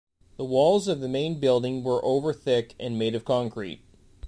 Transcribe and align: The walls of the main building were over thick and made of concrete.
The 0.37 0.45
walls 0.45 0.87
of 0.87 0.99
the 0.99 1.07
main 1.07 1.39
building 1.39 1.83
were 1.83 2.03
over 2.03 2.33
thick 2.33 2.73
and 2.79 2.97
made 2.97 3.13
of 3.13 3.23
concrete. 3.23 3.81